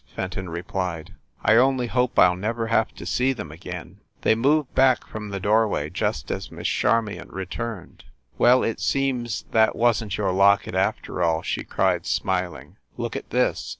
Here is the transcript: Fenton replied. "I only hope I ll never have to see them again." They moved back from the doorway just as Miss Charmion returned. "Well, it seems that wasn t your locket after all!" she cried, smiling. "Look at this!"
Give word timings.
Fenton 0.15 0.49
replied. 0.49 1.13
"I 1.45 1.57
only 1.57 1.85
hope 1.85 2.17
I 2.17 2.27
ll 2.27 2.35
never 2.35 2.65
have 2.65 2.91
to 2.95 3.05
see 3.05 3.33
them 3.33 3.51
again." 3.51 3.99
They 4.23 4.33
moved 4.33 4.73
back 4.73 5.05
from 5.05 5.29
the 5.29 5.39
doorway 5.39 5.91
just 5.91 6.31
as 6.31 6.49
Miss 6.51 6.67
Charmion 6.67 7.29
returned. 7.29 8.05
"Well, 8.39 8.63
it 8.63 8.79
seems 8.79 9.43
that 9.51 9.75
wasn 9.75 10.09
t 10.09 10.15
your 10.17 10.31
locket 10.31 10.73
after 10.73 11.21
all!" 11.21 11.43
she 11.43 11.63
cried, 11.63 12.07
smiling. 12.07 12.77
"Look 12.97 13.15
at 13.15 13.29
this!" 13.29 13.69